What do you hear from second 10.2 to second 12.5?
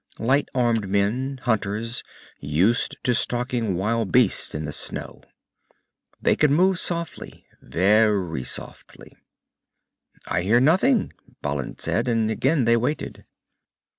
"I hear nothing," Balin said, and